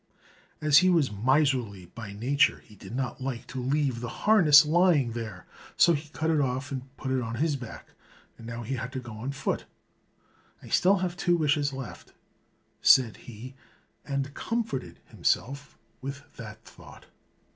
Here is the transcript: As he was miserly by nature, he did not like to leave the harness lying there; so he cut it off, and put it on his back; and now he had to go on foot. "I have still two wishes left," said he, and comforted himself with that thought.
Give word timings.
As 0.61 0.79
he 0.79 0.89
was 0.89 1.11
miserly 1.11 1.85
by 1.85 2.11
nature, 2.11 2.57
he 2.65 2.75
did 2.75 2.95
not 2.95 3.21
like 3.21 3.45
to 3.45 3.61
leave 3.61 3.99
the 3.99 4.09
harness 4.25 4.65
lying 4.65 5.11
there; 5.11 5.45
so 5.77 5.93
he 5.93 6.09
cut 6.09 6.31
it 6.31 6.41
off, 6.41 6.71
and 6.71 6.81
put 6.97 7.11
it 7.11 7.21
on 7.21 7.35
his 7.35 7.55
back; 7.55 7.89
and 8.35 8.47
now 8.47 8.63
he 8.63 8.77
had 8.77 8.91
to 8.93 8.99
go 8.99 9.11
on 9.13 9.31
foot. 9.31 9.65
"I 10.63 10.65
have 10.65 10.73
still 10.73 11.09
two 11.09 11.37
wishes 11.37 11.71
left," 11.71 12.13
said 12.81 13.15
he, 13.15 13.53
and 14.03 14.33
comforted 14.33 14.97
himself 15.05 15.77
with 16.01 16.23
that 16.37 16.65
thought. 16.65 17.05